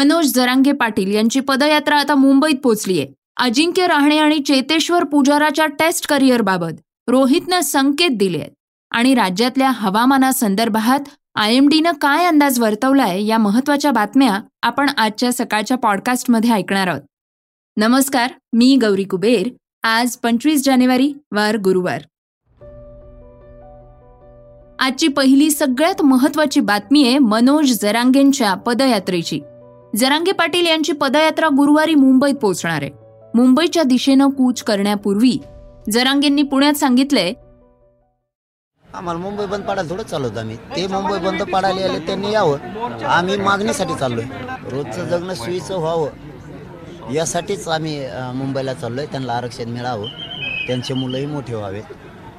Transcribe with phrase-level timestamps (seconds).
[0.00, 3.06] मनोज जरांगे पाटील यांची पदयात्रा आता मुंबईत पोहोचलीय
[3.36, 8.44] अजिंक्य राहणे आणि चेतेश्वर पुजाराच्या टेस्ट करिअरबाबत रोहितनं संकेत दिले
[8.90, 15.76] आणि राज्यातल्या हवामानासंदर्भात आय एम डीनं काय अंदाज वर्तवलाय या महत्त्वाच्या बातम्या आपण आजच्या सकाळच्या
[15.76, 17.02] पॉडकास्टमध्ये ऐकणार आहोत.
[17.76, 19.48] नमस्कार मी गौरी कुबेर.
[19.82, 22.02] आज पंचवीस जानेवारी वार गुरुवार.
[24.78, 29.40] आजची पहिली सगळ्यात महत्वाची बातमी आहे मनोज जरांगेंच्या पदयात्रेची.
[29.96, 32.90] जरांगे पाटील यांची पदयात्रा गुरुवारी मुंबईत पोहोचणार आहे.
[33.34, 35.36] मुंबईच्या दिशेनं कूच करण्यापूर्वी
[35.92, 37.32] जरांगेंनी पुण्यात सांगितलंय
[38.84, 40.56] आम्हाला मुंबई बंद पाडायला थोडं चालवतो आम्ही.
[40.76, 43.04] ते मुंबई बंद पाडायला आले त्यांनी यावं.
[43.06, 44.24] आम्ही मागणीसाठी चाललोय.
[44.70, 47.12] रोजचं जगणं सुईचं व्हावं.
[47.14, 47.98] यासाठीच आम्ही
[48.34, 49.06] मुंबईला चाललोय.
[49.06, 50.06] त्यांना आरक्षण मिळावं.
[50.66, 51.92] त्यांचे मुलंही मोठे व्हावेत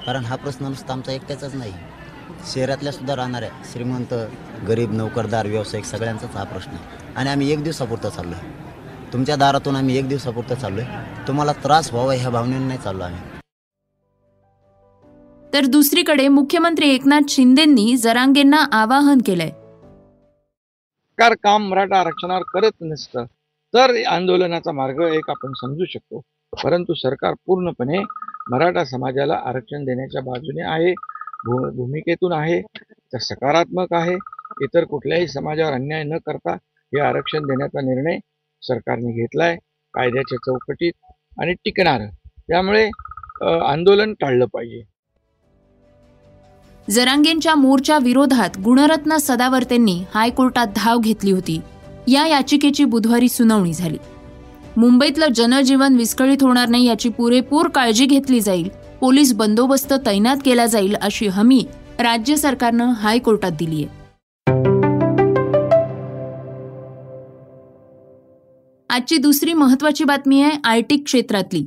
[0.05, 1.73] कारण हा प्रश्न नुसता आमचा एकट्याचाच नाही.
[2.53, 4.13] शहरातल्या सुद्धा राहणाऱ्या श्रीमंत
[4.67, 7.13] गरीब नोकरदार व्यावसायिक सगळ्यांचाच हा प्रश्न आहे.
[7.15, 8.51] आणि आम्ही एक दिवसापुरतं चाललोय.
[9.13, 10.83] तुमच्या दारातून आम्ही एक दिवसापुरतं चाललोय.
[11.27, 13.21] तुम्हाला त्रास व्हावा ह्या भावनेने नाही चाललो आम्ही.
[15.53, 19.49] तर दुसरीकडे मुख्यमंत्री एकनाथ शिंदेंनी जरांगेंना आवाहन केलंय.
[19.49, 23.25] सरकार काम मराठा आरक्षणावर करत नसतं
[23.73, 26.21] तर आंदोलनाचा मार्ग एक आपण समजू शकतो.
[26.63, 27.99] परंतु सरकार पूर्णपणे
[28.51, 30.93] मराठा समाजाला आरक्षण देण्याच्या बाजूने आहे.
[31.45, 32.61] भूमिकेतून आहे
[33.13, 34.15] तर सकारात्मक आहे.
[34.63, 38.17] इतर कुठल्याही समाजावर अन्याय न करता हे आरक्षण देण्याचा निर्णय
[38.63, 39.55] सरकारने घेतलाय.
[39.93, 42.01] कायद्याच्या चौकटीत आणि टिकणार.
[42.47, 42.89] त्यामुळे
[43.67, 44.81] आंदोलन टाळलं पाहिजे.
[46.87, 51.59] जरांगेंच्या मोर्चा विरोधात गुणरत्न सदावर्तेंनी हायकोर्टात धाव घेतली होती.
[52.07, 53.97] या याचिकेची बुधवारी सुनावणी झाली.
[54.77, 58.69] मुंबईतलं जनजीवन विस्कळीत होणार नाही याची पुरेपूर काळजी घेतली जाईल
[59.01, 61.63] पोलीस बंदोबस्त तैनात केला जाईल अशी हमी
[61.99, 63.85] राज्य सरकारनं हायकोर्टात दिलीय
[68.89, 71.65] आजची दुसरी महत्वाची बातमी आहे आय टी क्षेत्रातली.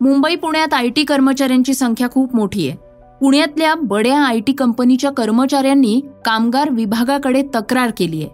[0.00, 2.76] मुंबई पुण्यात आय टी कर्मचाऱ्यांची संख्या खूप मोठी आहे.
[3.20, 8.30] पुण्यातल्या बड्या आय टी कंपनीच्या कर्मचाऱ्यांनी कामगार विभागाकडे तक्रार केली आहे.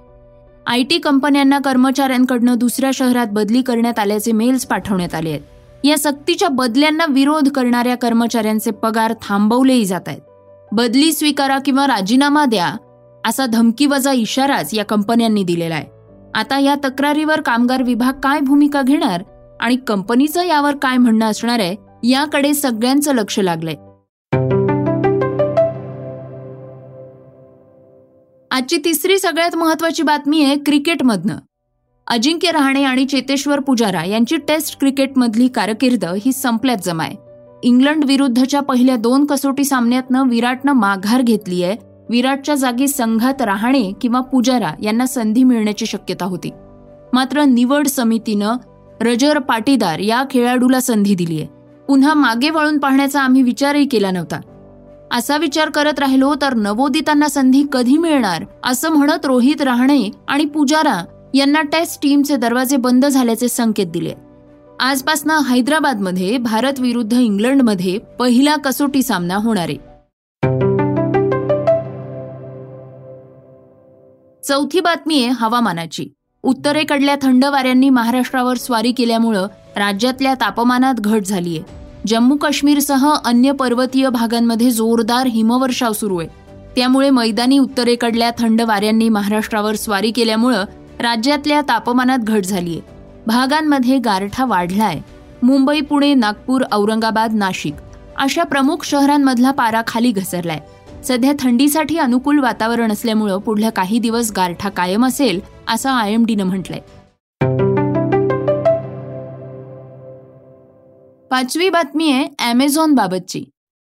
[0.66, 5.55] आय टी कंपन्यांना कर्मचाऱ्यांकडनं दुसऱ्या शहरात बदली करण्यात आल्याचे मेल्स पाठवण्यात आले आहेत.
[5.86, 10.20] या सक्तीच्या बदल्यांना विरोध करणाऱ्या कर्मचाऱ्यांचे पगार थांबवलेही जात आहेत.
[10.72, 12.76] बदली स्वीकारा किंवा राजीनामा द्या
[13.26, 15.86] असा धमकीवजा इशाराच या कंपन्यांनी दिलेला आहे.
[16.34, 19.22] आता या तक्रारीवर कामगार विभाग काय भूमिका घेणार
[19.60, 21.76] आणि कंपनीचं यावर काय म्हणणं असणार आहे
[22.08, 23.74] याकडे सगळ्यांचं लक्ष लागलंय.
[28.50, 31.36] आजची तिसरी सगळ्यात महत्वाची बातमी आहे क्रिकेटमधनं.
[32.10, 37.12] अजिंक्य रहाणे आणि चेतेश्वर पुजारा यांची टेस्ट क्रिकेटमधली कारकीर्द ही संपल्यात जमाय.
[37.62, 41.76] इंग्लंड विरुद्धच्या पहिल्या दोन कसोटी सामन्यातनं विराटनं माघार घेतली आहे.
[42.10, 46.50] विराटच्या जागी संघात रहाणे किंवा पुजारा यांना संधी मिळण्याची शक्यता होती.
[47.12, 48.56] मात्र निवड समितीनं
[49.00, 51.46] रजर पाटीदार या खेळाडूला संधी दिली आहे.
[51.88, 54.40] पुन्हा मागे वळून पाहण्याचा आम्ही विचारही केला नव्हता.
[55.12, 61.04] असा विचार करत राहिलो तर नवोदितांना संधी कधी मिळणार असं म्हणत रोहित राहणे आणि पुजारा
[61.34, 64.12] यांना टेस्ट टीमचे दरवाजे बंद झाल्याचे संकेत दिले.
[64.80, 69.68] आजपासनं हैदराबादमध्ये भारत विरुद्ध इंग्लंडमध्ये पहिला कसोटी सामना होणार.
[69.68, 69.94] आहे
[74.44, 76.08] चौथी बातमी आहे हवामानाची.
[76.42, 81.60] उत्तरेकडल्या थंड वाऱ्यांनी महाराष्ट्रावर स्वारी केल्यामुळं राज्यातल्या तापमानात घट झालीय.
[82.06, 86.28] जम्मू काश्मीरसह अन्य पर्वतीय भागांमध्ये जोरदार हिमवर्षाव सुरू आहे.
[86.76, 90.64] त्यामुळे मैदानी उत्तरेकडल्या थंड वाऱ्यांनी महाराष्ट्रावर स्वारी केल्यामुळं
[91.00, 92.80] राज्यातल्या तापमानात घट झालीय.
[93.26, 95.00] भागांमध्ये गारठा वाढलाय.
[95.42, 97.74] मुंबई पुणे नागपूर औरंगाबाद नाशिक
[98.16, 100.60] अशा प्रमुख शहरांमधला पारा खाली घसरलाय.
[101.04, 106.44] सध्या थंडीसाठी अनुकूल वातावरण असल्यामुळं पुढल्या काही दिवस गारठा कायम असेल असं आय एम डीनं
[106.44, 106.80] म्हटलंय.
[111.30, 113.44] पाचवी बातमी आहे अमेझॉन बाबतची.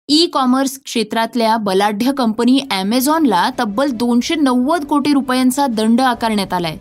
[0.10, 6.78] ई कॉमर्स क्षेत्रातल्या बलाढ्य कंपनी अमेझॉनला तब्बल दोनशे नव्वद कोटी रुपयांचा दंड आकारण्यात आलाय.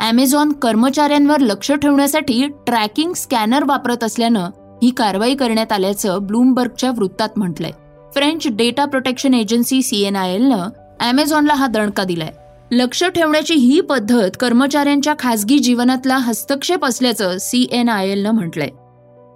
[0.00, 4.50] ॲमेझॉन कर्मचाऱ्यांवर लक्ष ठेवण्यासाठी ट्रॅकिंग स्कॅनर वापरत असल्यानं
[4.82, 7.70] ही कारवाई करण्यात आल्याचं ब्लूमबर्गच्या वृत्तात म्हटलंय.
[8.14, 10.68] फ्रेंच डेटा प्रोटेक्शन एजन्सी सीएनआयएलनं
[11.00, 12.30] ॲमेझॉनला हा दणका दिलाय.
[12.70, 18.68] लक्ष ठेवण्याची ही पद्धत कर्मचाऱ्यांच्या खासगी जीवनातला हस्तक्षेप असल्याचं सीएनआयएलनं म्हटलंय.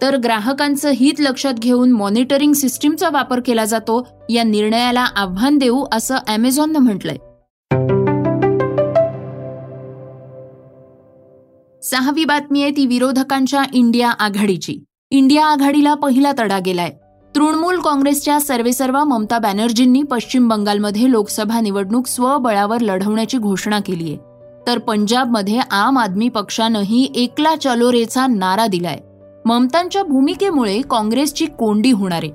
[0.03, 6.17] तर ग्राहकांचं हित लक्षात घेऊन मॉनिटरिंग सिस्टीमचा वापर केला जातो या निर्णयाला आव्हान देऊ असं
[6.29, 7.17] अमेझॉननं म्हटलंय.
[11.91, 14.85] सहावी बातमी आहे ती विरोधकांच्या इंडिया आघाडीची.
[15.11, 16.91] इंडिया आघाडीला पहिला तडा गेलाय.
[17.35, 24.17] तृणमूल काँग्रेसच्या सर्वेसर्वा ममता बॅनर्जींनी पश्चिम बंगालमध्ये लोकसभा निवडणूक स्वबळावर लढवण्याची घोषणा केली आहे.
[24.67, 28.99] तर पंजाबमध्ये आम आदमी पक्षानंही एकला चलो रेचा नारा दिलाय.
[29.45, 32.33] ममतांच्या भूमिकेमुळे काँग्रेसची कोंडी होणार आहे.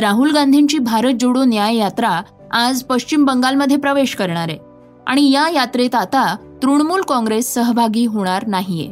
[0.00, 2.22] राहुल गांधींची भारत जोडो न्याय यात्रा
[2.52, 4.58] आज पश्चिम बंगालमध्ये प्रवेश करणार आहे.
[5.06, 8.90] आणि या यात्रेत आता तृणमूल काँग्रेस सहभागी होणार नाहीये.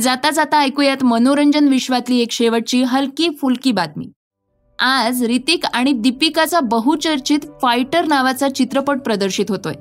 [0.00, 4.10] जाता जाता ऐकूयात मनोरंजन विश्वातली एक शेवटची हलकी फुलकी बातमी.
[4.78, 9.74] आज रितिक आणि दीपिकाचा बहुचर्चित फायटर नावाचा चित्रपट प्रदर्शित होतोय.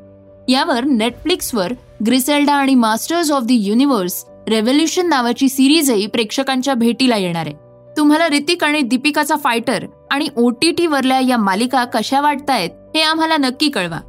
[0.52, 1.74] यावर नेटफ्लिक्सवर
[2.06, 7.56] ग्रिसेल्डा आणि Masters of the Universe Revolution नावाची सिरीजही प्रेक्षकांच्या भेटीला येणार आहे.
[7.98, 13.04] तुम्हाला ऋतिक आणि दीपिकाचा फायटर आणि ओ टी टी वरल्या या मालिका कशा वाटतायत हे
[13.04, 14.00] आम्हाला नक्की कळवा.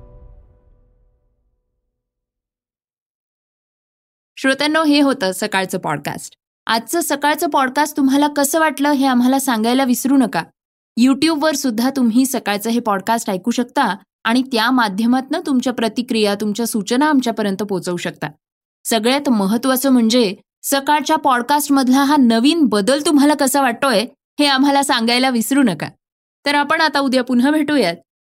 [4.37, 6.35] श्रोत्यांनो हे होतं सकाळचं पॉडकास्ट
[6.67, 10.43] आजचं सकाळचं पॉडकास्ट तुम्हाला कसं वाटलं हे आम्हाला सांगायला विसरू नका.
[10.97, 17.09] यूट्यूबवर सुद्धा तुम्ही सकाळचं हे पॉडकास्ट ऐकू शकता आणि त्या माध्यमातून तुमच्या प्रतिक्रिया तुमच्या सूचना
[17.09, 18.27] आमच्यापर्यंत पोहोचवू शकता.
[18.85, 24.07] सगळ्यात महत्वाचं म्हणजे सकाळच्या पॉडकास्टमधला हा नवीन बदल तुम्हाला कसा वाटतोय
[24.41, 25.89] हे आम्हाला सांगायला विसरू नका.
[26.47, 27.95] तर आपण आता उद्या पुन्हा भेटूयात.